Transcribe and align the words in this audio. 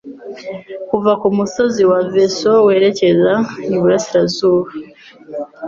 kuva 0.89 1.11
ku 1.21 1.27
musozi 1.37 1.81
wa 1.91 1.99
Veso 2.13 2.51
werekeza 2.67 3.33
iburasirazuba 3.75 4.69